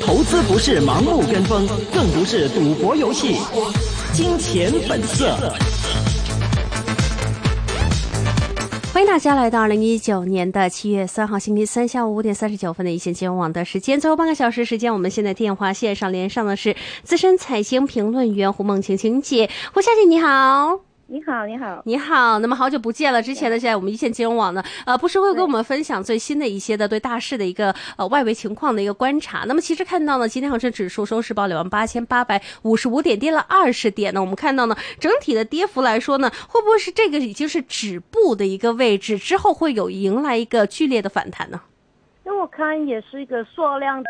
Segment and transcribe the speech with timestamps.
[0.00, 3.36] 投资不是盲目跟风，更不是赌博游戏。
[4.12, 5.36] 金钱本色。
[8.92, 16.74] 欢迎大家来到二零一九年的七月三号星期三下午五点三十九分的一线金融网的时间，最后半个小时时间，我们现在电话线上连上的是
[17.04, 20.85] 资深财经评论员胡梦晴晴姐，胡小姐你好。
[21.08, 22.40] 你好，你好，你好。
[22.40, 29.44] 那么好久不见了，之前呢，现在我们一线金融网呢，呃，不时会跟我们分享最新的一些的对大市的一个呃外围情况的一个观察。
[29.46, 34.20] 那么其实看到呢，今天恒生指数收市报两万八千八百五十五点，跌了二十点呢。
[34.20, 41.60] 我们看到呢，整体的跌幅来说呢，会不会是这个已经是止步的一个位置，之后会有迎来一个剧烈的反弹呢？
[42.24, 44.02] 那我看也是一个缩量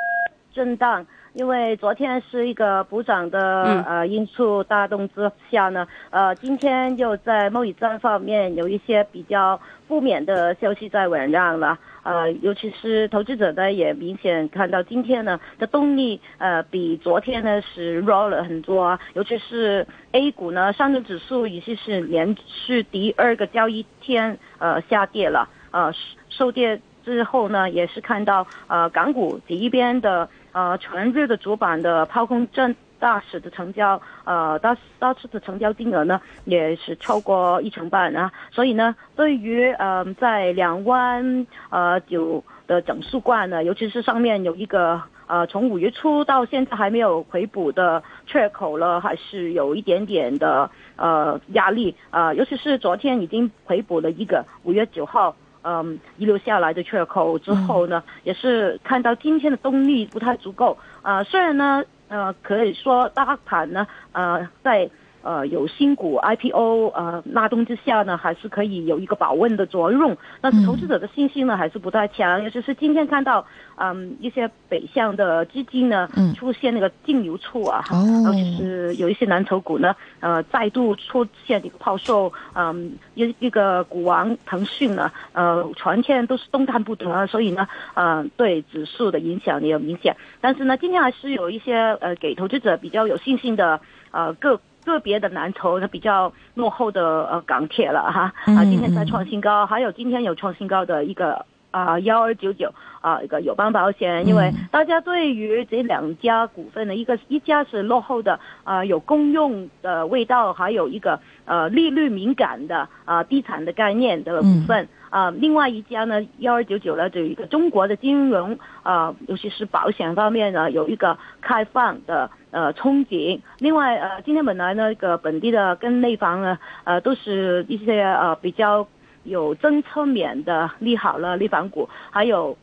[0.55, 1.07] 震荡。
[1.37, 25.93] 因为昨天是一个补涨的呃因素带动之下呢，呃，今天又在贸易战方面有一些比较负面的消息在围绕了，呃，尤其是投资者呢也明显看到今天呢的动力呃比昨天呢是弱了很多，尤其是 A 股呢上证指数已经是连续第二个交易天呃下跌了，呃
[26.31, 30.29] 收跌之后呢也是看到呃港股这一边的。
[30.57, 38.33] 呃，全日的主板的抛空震大使的成交，呃，大大次的成交金额呢，也是超过一成半啊。
[38.51, 52.33] 所以呢，对于呃在两万呃九的整数罐呢，尤其是上面有一个呃从五月初到现在还没有回补的缺口了，还是有一点点的呃压力啊。
[52.33, 55.37] 尤其是昨天已经回补了一个五月九号。
[55.67, 61.25] 嗯，遗留下来的缺口之后呢，也是看到今天的动力不太足够啊。
[61.25, 64.89] 虽然呢，呃，可以说大盘呢，呃，在。
[65.27, 70.17] 呃，有新股 IPO 呃拉动之下呢，还是可以有一个保温的作用。
[70.41, 72.45] 但是投资者的信心呢，还是不太强。
[72.45, 77.83] 尤其是今天看到，嗯，一些北向的基金呢，出现那个净流出啊，
[78.25, 82.33] 尤其是有一些蓝筹股呢，呃，再度出现一个抛售。
[82.55, 90.17] 嗯，一一个股王腾讯呢，呃，全天都是动弹不得，所以呢，呃，对指数的影响也有明显。
[90.41, 93.81] 但是呢，今天还是有一些呃，给投资者比较有信心的
[94.13, 94.61] 呃个。
[94.93, 98.33] 个别的蓝筹，它比较落后的呃港铁了哈。
[98.47, 122.31] 啊，今天在创新高，还有今天有创新高的一个啊幺二九九啊一个友邦保险，因为大家对于这两家股份的，一个一家是落后的啊有公用的味道，还有一个呃利率敏感的啊地产的概念的股份啊，另外一家呢幺二九九呢就一个中国的金融啊，尤其是保险方面呢有一个开放的。
[122.53, 123.39] 呃，憧憬。
[123.59, 128.87] 另外，呃，今天本来那个本地的跟内房呢，呃，都是一些呃比较
[129.25, 132.57] 有政策面的利好了内房股，还有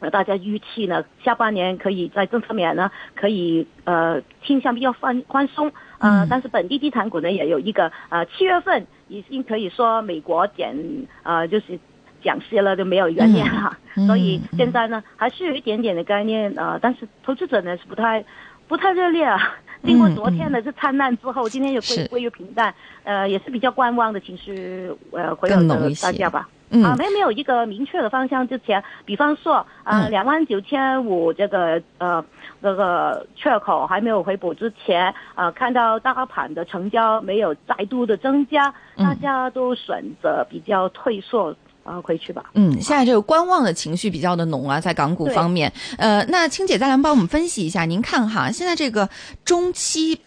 [0.00, 10.76] 呃大家预期呢，下半年可以在政策面呢可以呃倾向比较宽宽松，呃，但是本地地产股呢也有一个呃七月份已经可以说美国减
[11.22, 11.78] 呃就是
[12.22, 18.24] 降息了就没有悬念了，所以现在呢还是有一点点的概念呃，但是投资者呢是不太。
[18.70, 19.58] 不太热烈啊！
[19.82, 22.72] 经过昨天的这灿烂之后，今天又归归于平淡，
[23.02, 26.48] 呃，也是比较观望的情绪，呃，会有的大家吧。
[26.82, 32.24] 啊，没没有一个明确的方向之前，比方说啊，两万九千五这个呃
[32.60, 41.54] 那个缺口还没有回补之前，啊，看到大盘的成交没有再度的增加，大家都选择比较退缩。
[41.82, 42.44] 啊，回去吧。
[42.52, 45.72] 嗯，现在这个观望的情绪比较的浓啊，在港股方面。
[45.96, 49.08] 呃，那青姐再来帮我们分析一下，您看哈，现在这个
[49.46, 50.20] 中期。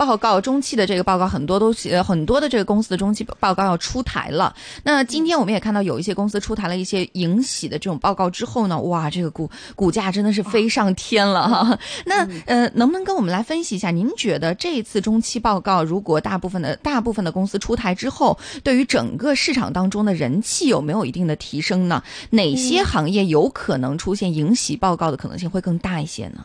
[0.00, 4.56] 报告中期的这个报告很多都呃很多的这个公司的中期报告要出台了。
[4.82, 11.78] 那今天我们也看到有一些公司出台了一些迎喜的这种报告之后呢，哇，这个股股价真的是飞上天了哈。
[12.06, 13.90] 那呃，能不能跟我们来分析一下？
[13.90, 22.02] 您觉得这一次中期报告如果大部分的大部分的公司出台之后，对于整个市场当中的人气有没有一定的提升呢？
[22.30, 26.42] 哪些行业有可能出现迎喜报告的可能性会更大一些呢？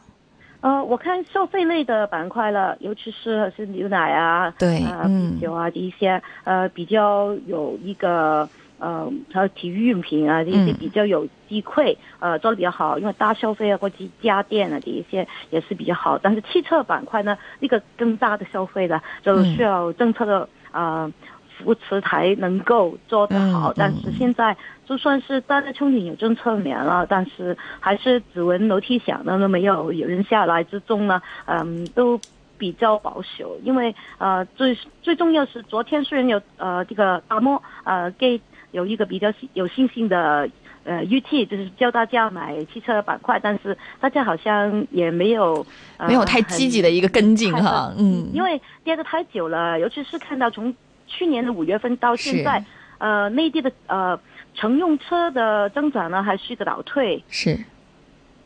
[0.65, 16.17] 呃，我看消费类的板块了，尤其是是牛奶啊，对，啊，啤酒啊这一些，呃，比较有一个呃，还有体育用品啊这些比较有机会，呃，做的比较好，因为大消费啊或者家电啊这一些也是比较好。
[16.17, 21.11] 但是汽车板块呢，那个更大的消费的，就需要政策的啊。
[21.57, 24.55] 扶持才能够做得好，但是现在
[24.85, 32.19] 就算是大家憧憬有政策面了，但是还是只闻楼梯响的都没有有人下来之中呢，嗯，都
[32.57, 38.39] 比较保守，因为呃最最重要是昨天虽然有呃这个大摩呃给
[38.71, 40.49] 有一个比较有信心的
[40.83, 45.65] 呃 UT，就是叫大家买汽车板块，但是大家好像也没有、
[45.97, 50.73] 呃、没有太积极的一个跟进哈，嗯，因为跌得太久了，尤其是看到从
[51.07, 52.63] 去年的五月份到现在，
[52.97, 54.19] 呃，内地的呃
[54.53, 57.57] 乘用车的增长呢还是一个倒退，是，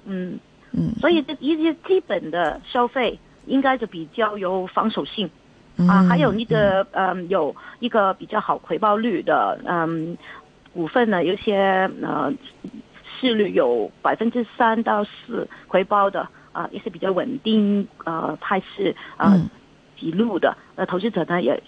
[0.05, 0.39] 嗯，
[0.71, 0.93] 嗯。
[0.99, 5.29] 所以这一些基本的消费应该就比较有防守性。
[5.77, 10.17] 嗯啊，还有那个嗯，有一个比较好回报率的嗯
[10.73, 12.33] 股份呢，有些呃
[13.19, 19.49] 市率有百分之三到四回报的啊，也是比较稳定呃态势啊嗯。
[19.97, 21.61] 记录的，呃投资者呢也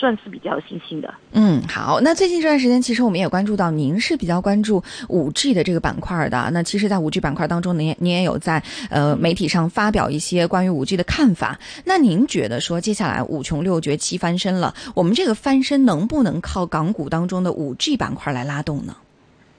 [0.00, 1.12] 算是比较有信心的。
[1.32, 2.00] 嗯，好。
[2.00, 6.50] 那最近这段时间，其实我们也关注到您是比较关注五 G 的这个板块的。
[6.54, 11.58] 那其实，在五 G 板块当中，您您也有在呃媒体上发表一些关于五 G 的看法。
[11.84, 18.96] 那您觉得说，接下来五穷六绝七翻身了，我们这个翻身能不能靠港股当中的五 G 板块来拉动呢？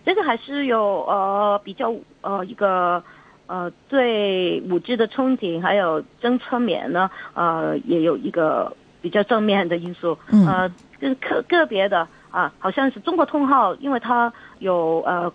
[0.03, 3.03] 这个还是有呃比较呃一个
[3.45, 10.17] 呃对五 G 的憧憬，还有政策面呢，呃也有一个比较正面的因素。
[10.31, 15.31] 嗯呃，跟个个别的啊，好像是中国通号，因为它有呃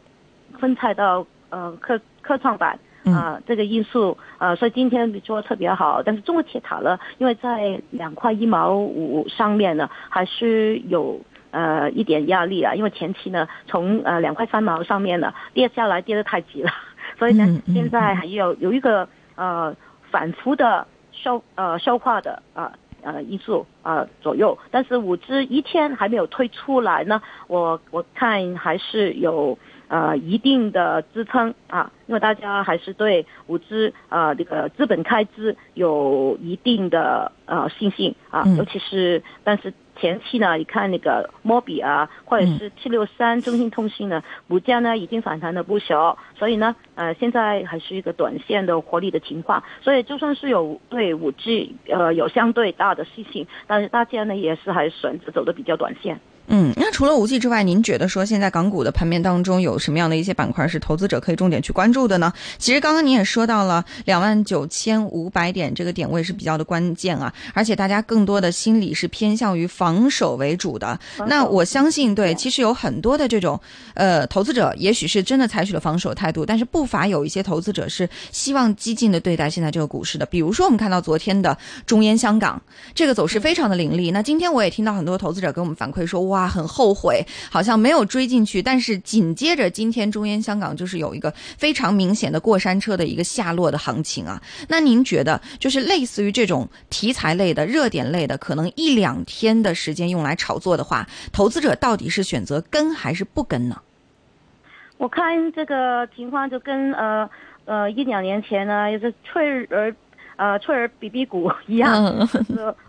[0.59, 2.79] 分拆到呃科科创板。
[3.09, 6.03] 啊、这个因素，呃，所以今天做得特别好。
[6.03, 11.21] 但是中国铁塔呢，因为在两块一毛五上面呢，还是有
[11.53, 12.75] 呃一点压力啊。
[12.75, 16.71] 因为前期呢，从呃两块三毛上面呢跌下来，跌得太急了，
[17.17, 19.73] 所以呢，嗯嗯现在还有有一个呃
[20.11, 22.65] 反复的消呃消化的啊。
[22.65, 22.73] 呃
[23.29, 29.59] 因素啊、呃、左右，但是五只一天还没有推出来呢，我我看还是有
[29.89, 38.57] 呃一定的支撑啊，因为大家还是对五 G 呃这个资本开支有一定的呃信心啊，嗯。
[38.57, 56.21] 尤其是但是前期呢，你看那个摩比啊，或者是 T 六三中兴通讯呢，股价呢已经反弹了不少，所以呢，呃，现在还是一个短线的活力的情况，所以就算是有对五 G 呃有相对大的信心，但是大家呢也是还是选择走的比较短线。
[56.49, 62.33] 嗯，那除了五 G 之外，您觉得说现在港股的盘面当中有什么样的一些板块是投资者可以重点去关注的呢？
[62.59, 70.99] 其实刚刚您也说到了两万九千五百点这个点位是比较的关键啊，而且大家更多的心理是偏向于防守为主的。
[71.27, 73.61] 那我相信，对其实有很多的这种
[73.95, 80.27] 呃投资者，也许是真的采取了防守态度，但是不乏有一些投资者是希望激进的对待现在这个股市的。
[80.27, 81.57] 比如说，我们看到昨天的
[81.87, 82.61] 中烟香港
[82.95, 84.11] 这个走势非常的凌厉。
[84.11, 88.61] 那今天我也听到很多投资者给我们反馈说，哇，很后悔，好像没有追进去。
[88.61, 94.43] 但是紧接着今天中烟香港就是有一个非常明显的过山车的一个下落的行情啊。
[94.69, 103.81] 那您觉得，就是类似于这种题材类的、热点类的，可能一两天的时间用来炒作的话，投资者到底是选择跟还是不跟呢？
[104.99, 107.29] 我看这个情况就跟呃
[107.67, 109.95] 呃一两年前呢，也是翠儿
[110.37, 112.27] 呃翠儿比比股一样，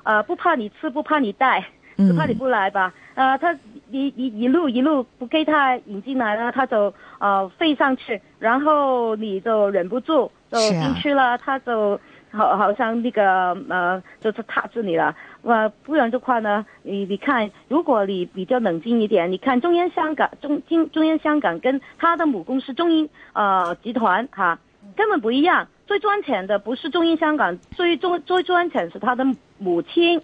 [0.04, 1.66] 呃不怕你吃，不怕你带，嗯
[1.98, 2.94] 只怕你不来吧。
[3.16, 3.54] 呃，他
[3.90, 12.00] 一一一路一路不给他引进来了，他就呃飞上去，然后你就忍不住就进去了，他就
[12.32, 15.16] 好好像那个呃就是踏住你了。
[15.44, 24.60] 呃，不然的话呢，你你看，如果你比较冷静一点，你看中央香港中中中央香港跟他的母公司中英呃集团哈、
[24.96, 25.68] 根本不一样。
[25.88, 29.26] 最赚钱的不是中英香港，最赚最赚钱是他的
[29.58, 30.22] 母亲。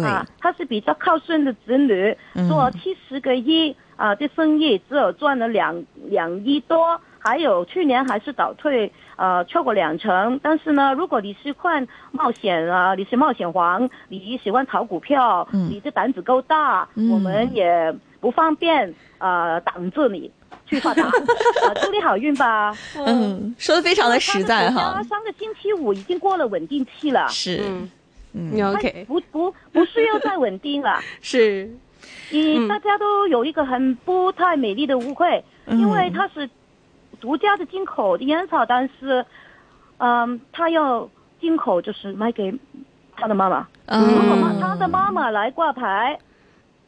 [0.00, 2.48] 对，啊，他是比较靠顺的子女，嗯。
[2.48, 10.40] 做七十个亿啊的生意，只有赚了两两亿多，还有去年还是倒退呃超过两成。
[10.42, 15.68] 但是呢，如果你是看冒险啊，你是冒险王，你喜欢炒股票，嗯。
[15.70, 17.10] 你的胆子够大，嗯。
[17.10, 20.30] 我们也不方便呃挡住你
[20.66, 22.72] 去发达，呃， 祝你好运吧。
[23.06, 24.94] 嗯，说的非常的实在哈。
[24.96, 27.90] 他，上个星期五已经过了稳定期了，是，嗯
[28.34, 30.98] 嗯，OK，不不不是要再稳定了。
[31.20, 31.70] 是，
[32.30, 32.68] 你嗯。
[32.68, 35.78] 大家都有一个很不太美丽的误会，嗯。
[35.78, 36.48] 因为它是
[37.20, 39.24] 独家的进口的烟草，但是，
[39.98, 41.08] 嗯，他要
[41.40, 42.52] 进口就是卖给
[43.16, 43.68] 他的妈妈。
[43.86, 44.00] 嗯。
[44.02, 46.18] 如果妈他的妈妈来挂牌，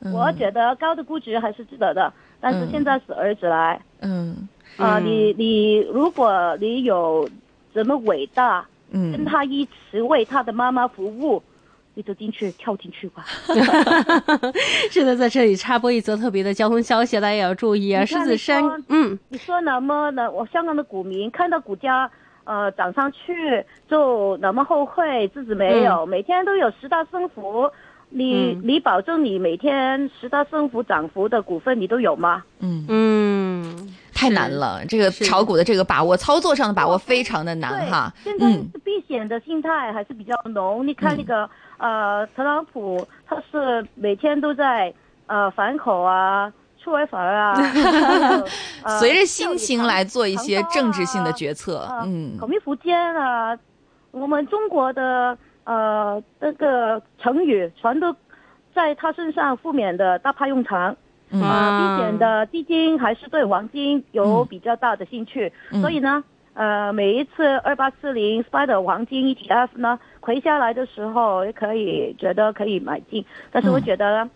[0.00, 0.12] 嗯。
[0.12, 2.12] 我觉得高的估值还是值得的。
[2.40, 2.68] 但是嗯。
[2.70, 4.48] 现在是儿子来，嗯。
[4.78, 5.04] 啊、嗯。
[5.04, 7.28] 你你如果你有
[7.74, 11.42] 什么伟大，跟嗯，他一起为他的妈妈服务，
[11.94, 13.24] 你就进去跳进去吧。
[14.90, 18.04] 是的，在这里插播一则特别的交通消息，大家也要注意啊！
[18.04, 20.30] 狮子山你说，嗯，你说那么呢？
[20.30, 22.10] 我香港的股民看到股价
[22.44, 27.70] 呃涨上去，就那么后悔自己没有，每天都有十大升幅。
[28.10, 32.44] 你、嗯你保证你每天十大升幅涨幅的股份你都有吗？
[32.60, 32.84] 嗯。
[32.88, 38.12] 嗯，太难了，这个炒股的这个把握，操作上的把握非常的难哈。
[38.22, 40.86] 现在嗯避险的心态还是比较浓。
[40.86, 44.94] 你看那个、呃，特朗普他是每天都在
[45.26, 46.52] 呃反口啊、
[46.82, 47.54] 出尔反尔啊，
[49.00, 53.58] 随着心情来做一些政治性的决策啊，嗯口蜜腹剑啊，
[54.12, 58.14] 我们中国的呃那个成语全都
[58.74, 60.96] 在他身上负面的大派用场。
[61.30, 61.40] 嗯。
[61.42, 64.46] 啊，避险的基金还是对黄金有嗯。
[64.46, 65.80] 比较大的兴趣，嗯。
[65.80, 66.22] 所以呢，
[66.54, 74.28] 呃，每一次二八四零 Spider 黄金 ETF 呢回下来的时候，也可以觉得可以买进，但是我嗯觉得，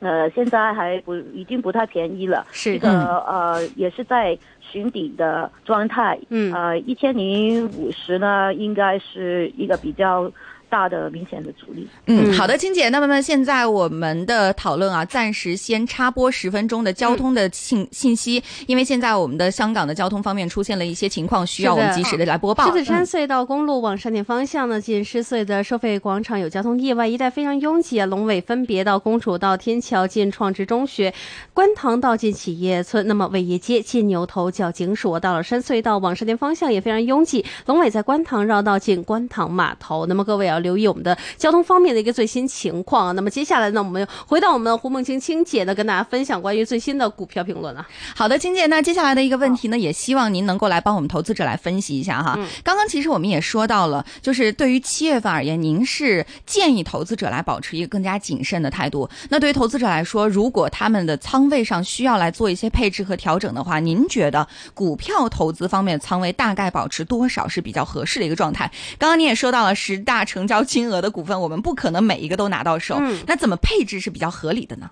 [0.00, 2.74] 呃，现在还不已经不太便宜了，是。
[2.74, 6.52] 这个呃也是在寻底的状态，嗯。
[6.54, 10.30] 呃，一千零五十呢应该是一个比较
[10.70, 11.86] 大的明显的阻力。
[12.06, 12.32] 嗯，嗯。
[12.34, 12.88] 好的，青姐。
[12.88, 22.66] 那么呢，现在我们的讨论啊，暂时先插播十分钟的交通的信、信息，因为现在我们的香港的交通方面出现了一些情况，需要我们及时的来播报。
[22.66, 28.06] 狮子山嗯隧道公路往山田方向呢，近狮隧的收费广场有交通意外，一带非常拥挤啊。
[28.06, 31.12] 龙尾分别到公主道天桥近创智中学，
[31.52, 35.18] 观塘道进企业村，那么伟业街进牛头角警署。
[35.18, 40.06] 到了山隧道往山田方向也非常拥挤，龙尾在观塘绕道进观塘码头。
[40.06, 43.12] 那么各位要留意我们的交通方面的一个最新情况啊。
[43.12, 47.86] 那么接下来呢，我们回到我们的胡梦清清姐呢，跟大家分享关于最新的股票评论啊。
[48.14, 52.34] 好的，清姐，那接下来的一个问题呢，也希望您能够来帮我们投资者来分析一下哈。
[52.36, 59.08] 嗯刚刚其实我们也说到了，就是对于七月份而言，您是建议投资者来保持一个更加谨慎的态度。
[59.30, 68.70] 那对于投资者来说，如果他们的仓位上需要来做一些配置和调整的话，您觉得股票投资方面仓位大概保持多少是比较合适的一个状态？
[68.98, 74.90] 刚刚你也说到了十大成交金额的股份，我们不可能每一个都拿到手，嗯那怎么配置是比较合理的呢？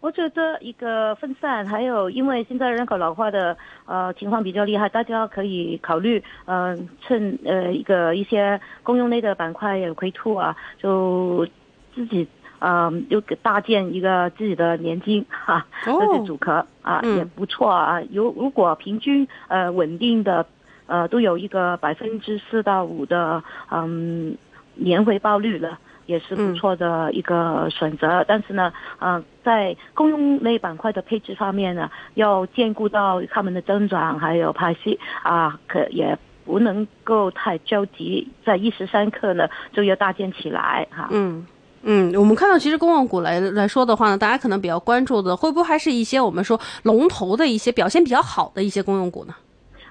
[0.00, 11.48] 我觉得一个分散，还有因为现在人口老化的呃情况比较厉害，大家可以考虑，嗯、趁呃一个一些公用类的板块有回吐啊，就
[11.94, 18.02] 自己嗯又给搭建一个自己的年金哈，哦这是组合啊、嗯也不错啊。
[18.10, 20.44] 有如果平均呃稳定的
[20.84, 24.36] 呃都有一个百分之四到五的嗯
[24.74, 25.78] 年回报率了。
[26.06, 36.14] 也是不错的一个选择，但是呢，呃，在公用类板块的配置方面呢，要兼顾到他们的增长还有派息啊，可也
[36.44, 41.08] 不能够太着急，在一时三刻呢就要搭建起来哈。
[41.10, 41.46] 嗯。
[41.84, 49.34] 嗯，我们看到其实公用股来来说的话呢，大家可能比较关注的，会不会还是一些我们说龙头的一些表现比较好的一些公用股呢？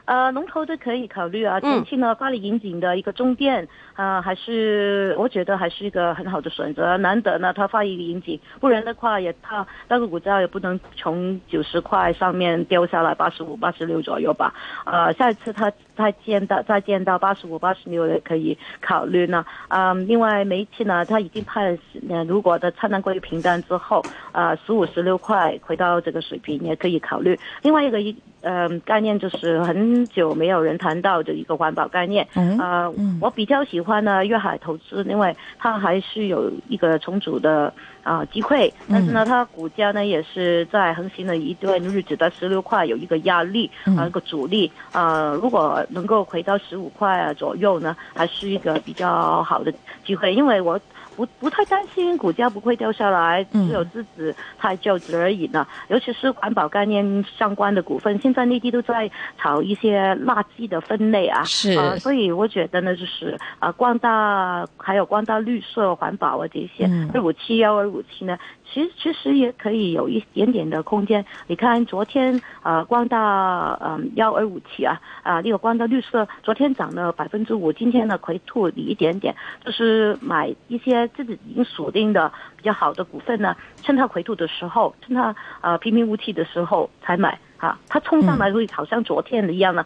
[0.06, 6.98] 呃，龙头的可以考虑啊，嗯近期呢发力引颈的一个中电，啊、还是我觉得还是一个很好的选择。
[6.98, 14.54] 难得呢，它发力引颈，不然的话也它那个股价也不能从九十块上面掉下来八十五、八十六左右吧。
[14.86, 19.46] 呃，下一次它再见到再见到八十五、八十六也可以考虑呢。
[19.70, 21.78] 嗯，另外煤气呢，它已经派了，
[22.10, 27.38] 呃，如果的灿烂过于平淡之后，呃，十五、十六块回到这个水平也可以考虑。
[27.62, 32.28] 另外一个一呃概念就是很久没有人谈到的一个环保概念。
[32.36, 37.74] 嗯呃，嗯我比较喜欢呢粤海投资，因为它还是有一个重组的
[38.04, 49.74] 啊、机会，但是呢，它股价呢也是在横行了一段日子，在十六块有一个压力嗯啊、一个阻力啊、如果能够回到十五块啊左右呢，还是一个比较好的
[50.06, 50.80] 机会，因为我。
[51.16, 55.64] 不不太担心股价不会掉下来，嗯只有自己太就职而已呢。
[55.88, 68.36] 尤其是环保概念相关的股份，现在内地都在炒一些垃圾的分类啊，是啊，所以我觉得呢，就是啊，光大还有光大绿色环保啊这些嗯二五七幺二五七呢，
[68.74, 71.24] 其实其实也可以有一点点的空间。
[71.46, 89.86] 你看昨天啊，光大嗯幺二五七啊啊那个光大绿色昨天涨了百分之五，今天呢回吐了一点点，就是买一些自己已经锁定的比较好的股份呢，趁它回吐的时候，趁它呃平平无奇的时候才买啊，它冲上来会好像昨天的一样呢，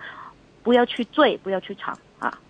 [0.64, 2.00] 不要去追，不要去抢啊。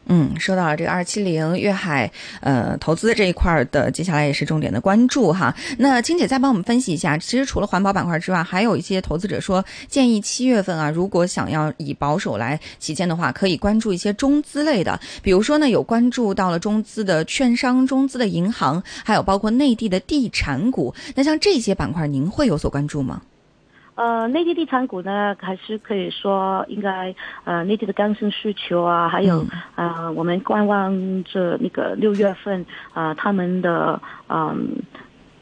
[0.10, 2.10] 嗯，说到了这个二七零粤海
[2.42, 5.54] 呃投资这一块的，接下来也是重点的关注哈。
[5.78, 20.94] 那青姐再帮我们分析一下，其实除了环保板块之外，还有一些投资者说建议七月份啊，如果想要以保守来起见的话，可以关注一些中资类的，比如说呢有关注到了中资的券商、中资的银行，还有包括内地的地产股。
[21.16, 23.22] 那像这些板块，您会有所关注吗？
[23.98, 29.44] 呃，内地地产股呢，还是可以说应该呃，内地的刚性需求啊，还有、
[29.76, 32.64] 呃，我们观望着那个六月份
[32.94, 34.00] 啊、呃，他们的
[34.30, 34.84] 嗯、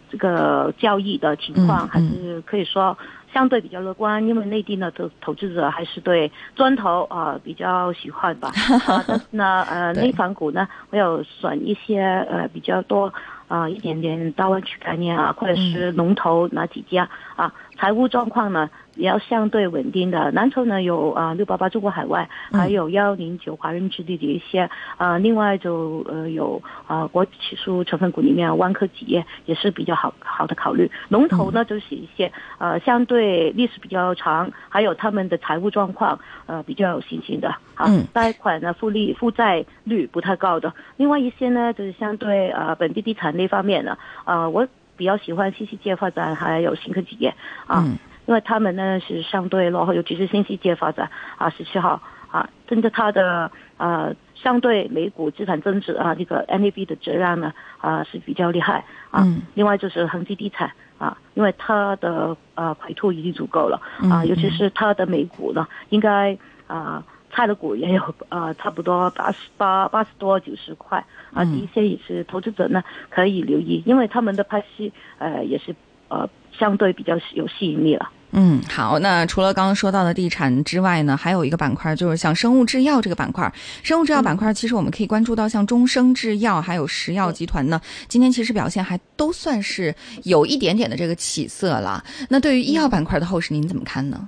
[0.10, 2.98] 这个交易的情况，嗯还是可以说
[3.34, 8.50] 相对比较乐观，因为内地呢投投资者还是对砖头啊、比较喜欢吧。
[8.88, 12.00] 啊，但是呢，呃，内房股呢，我有选一些
[12.32, 13.14] 呃比较多
[13.48, 20.32] 啊、一点点大湾区概念啊，或者是龙头哪几家啊，财务状况呢也要相对稳定的。
[20.32, 30.90] 南筹呢有啊六八八中国海外，还有幺零九华润置地的一些啊，另外就呃有啊国企数成分股里面万科企业也是比较好好的考虑。
[31.10, 40.74] 龙头呢就是一些呃相对历史比较长，还有他们的财务状况呃比较有信心的啊嗯，贷款呢负利负债率不太高的。
[40.98, 47.34] 另外一些呢就是相对呃本地地产那方面呢，呃我比较喜欢信息界发展还有新科技业
[47.68, 47.84] 啊。
[47.86, 52.02] 嗯因为他们呢是相对落后，尤其是信息界发展啊，十七号
[52.32, 59.24] 啊，跟着它的呃相对美股资产增值啊，这个 NAB 的折让呢啊是比较厉害啊。
[59.24, 67.04] 嗯另外就是恒基地产啊，因为它的呃回吐已经足够了啊，嗯尤其是它的美股呢，应该啊。
[67.32, 71.00] 菜的股也有呃差不多八十八八十多九十块
[71.34, 75.76] 啊，嗯一些也是投资者呢可以留意，因为他们的派息呃也是
[76.08, 78.10] 呃相对比较有吸引力了。
[78.32, 79.00] 嗯，好。
[79.00, 83.50] 那除了刚刚说到的地产之外呢，还有一个板块就是像生物制药这个板块。
[83.82, 92.04] 生物制药板块其实我们可以关注到像中生制药还有石药集团呢，今天其实表现还都算是有一点点的这个起色了。
[92.30, 94.28] 那对于医药板块的后市，您怎么看呢？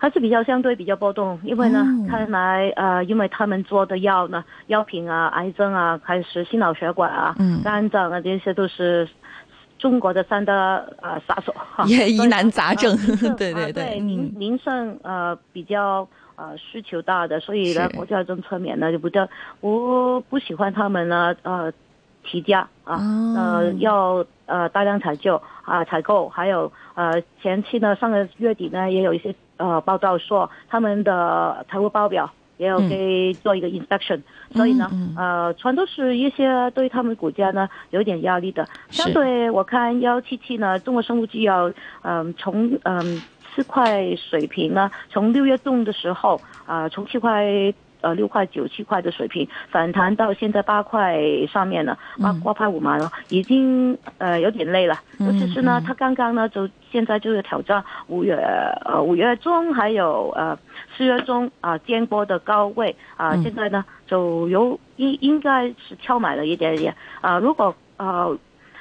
[0.00, 9.08] 还是比较相对比较波动，因为呢，哦看来呃，因为他们做的药呢，药品啊、癌症啊，还是心脑血管啊、嗯肝脏啊，这些都是
[9.84, 10.54] 中国的三大
[11.02, 11.84] 呃杀手哈。
[11.84, 19.28] 也疑难杂症啊对对啊对，对民嗯民生呃比较呃需求大的，所以呢，国家政策面呢就不叫
[19.60, 21.70] 我不喜欢他们呢呃
[22.22, 32.32] 提价啊，哦呃要呃大量采购啊采购，还有呃前期呢上个月底呢也有一些呃报道说他们的财务报表。
[32.56, 34.20] 也有给做一个 inspection，、
[34.52, 38.66] 所以呢，嗯呃，全都是一些对他们股价呢有点压力的。
[38.90, 43.22] 相对我看幺七七呢，中国生物制药，嗯、从嗯
[43.54, 47.44] 四块水平呢，从六月中的时候啊、从七块
[48.04, 51.18] 呃六块九七块的水平反弹到现在八块
[51.50, 54.94] 上面了，八嗯八块五毛了，已经呃有点累了。
[55.18, 58.34] 嗯尤其是呢嗯，它刚刚呢就现在就是挑战五月
[58.84, 60.58] 呃五月中还有呃
[60.96, 68.36] 四月中啊见过的高位啊、嗯现在呢就有应应该是跳买了一点点啊、如果呃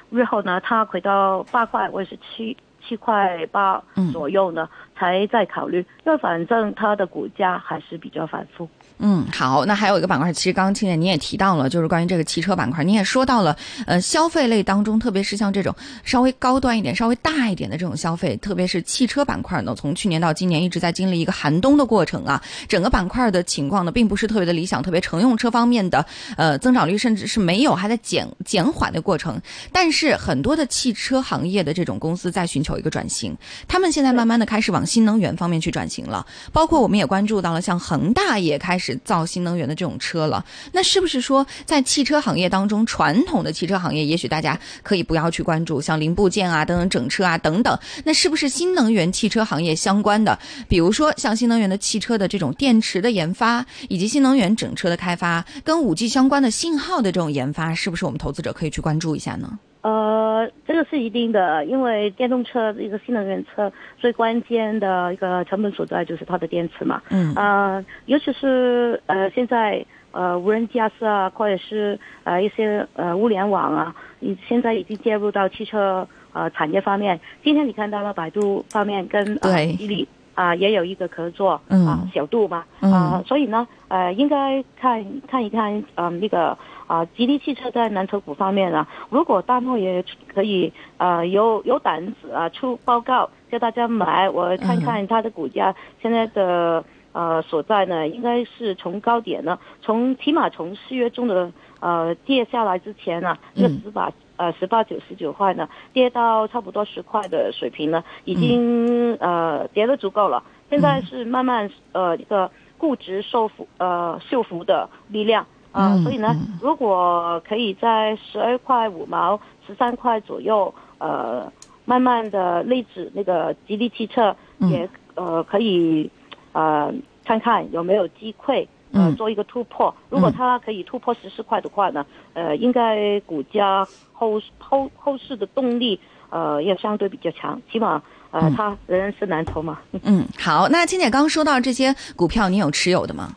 [0.09, 2.55] 日后呢它回到八块或者是七
[2.85, 8.67] 七块八嗯左右呢，才再考虑，因为反正它的股价还是比较反复。
[9.05, 13.53] 嗯，好，那还有一个板块，其实刚刚青姐你也提到了，就是关于这个汽车板块，你也说到了，
[13.85, 26.05] 呃，消费类当中，特别是像这种稍微高端一点、稍微大一点的这种消费，特别是汽车板块呢，从去年到今年一直在经历一个寒冬的过程啊，整个板块的情况呢，并不是特别的理想，特别乘用车方面的
[26.37, 29.37] 呃增长率甚至是没有，还在减减缓的过程。
[29.73, 33.35] 但是很多的汽车行业的这种公司在寻求一个转型，
[33.67, 40.43] 他们现在慢慢的开始往新能源方面去转型了，包括我们也关注到了，像恒大也开始造新能源的这种车了。
[40.71, 59.59] 那是不是说，在汽车行业当中，传统的汽车行业，也许大家可以不要去关注，像零部件啊、等等整车啊等等，那是不是新能源汽车行业相关的，比如说像新能源的汽车的这种电池的研发，以及新能源整车的开发，跟五 G 相关的信号的这种研发，是不是我们投资者可以去关注一下呢？
[59.83, 67.01] 呃，这个是一定的，因为电动车一个新能源车最关键的一个成本所在就是它的电池嘛。
[67.09, 77.19] 嗯呃，尤其是呃现在呃无人驾驶啊，或者是呃一些呃物联网啊，你现在已经介入到汽车呃产业方面。
[77.43, 86.57] 今天你看到了百度方面跟呃对吉利啊、也有一个合作嗯啊、小度嘛嗯啊、所以呢呃应该看看一看嗯、那个。
[86.93, 110.43] 啊，吉利汽车在蓝筹股方面呢，如果大摩也可以呃有有胆子啊出报告叫大家买，我看看它的股价现在的呃所在呢，应该是从高点呢，从起码从四月中的呃跌下来之前呢，这十把呃十八九十九块呢，跌到差不多十块的水平呢，已经、呃跌得足够了。
[110.69, 115.47] 现在是慢慢呃一个估值收复呃修复的力量。
[115.73, 121.51] 啊、嗯所以呢嗯，如果可以在十二块五毛、十三块左右，呃，
[121.83, 126.09] 慢慢的类指那个吉利汽车嗯也、呃可以
[126.53, 126.93] 呃
[127.25, 129.93] 看看有没有机会呃嗯做一个突破。
[130.09, 133.83] 如果它可以突破十四块的话呢，呃，应该股价
[134.13, 139.79] 后后后市的动力呃要相对比较强，起码呃嗯它仍然是蓝筹嘛。
[140.03, 143.35] 嗯，好，那青姐刚说到这些股票，你有持有的吗？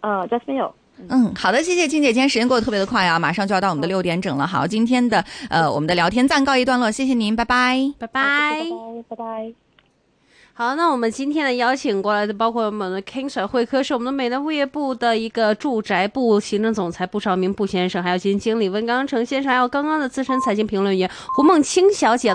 [0.00, 0.74] 呃，暂时没有。
[1.08, 4.46] 嗯，好的，谢谢青姐，今天时间过得特别的快啊，马上就要到我们的六点整了。
[4.46, 7.92] 好，今天的呃我们的聊天暂告一段落，谢谢您，拜拜。
[7.98, 8.60] 拜拜。
[9.08, 9.52] 拜拜拜。
[10.58, 22.34] 好，那我们今天呢邀请过来的包括我们的 King Sir 会客是我们的美南物业部的一个住宅部行政总裁布少明布先生，还有基金经理温刚成先生，还有刚刚的资深财经评论员胡梦清小姐。